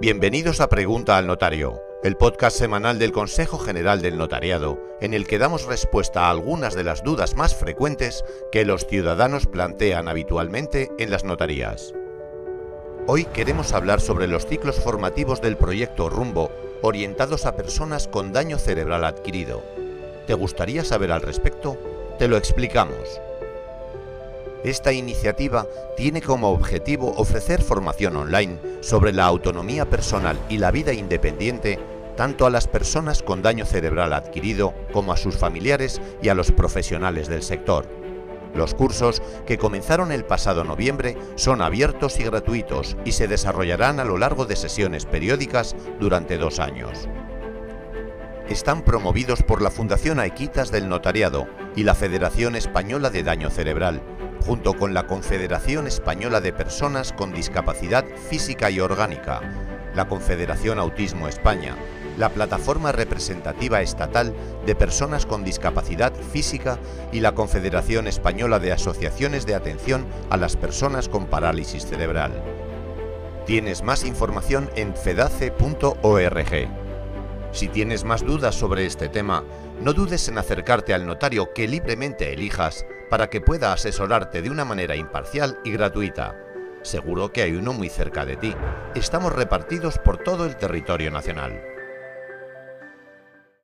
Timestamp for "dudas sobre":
78.24-78.84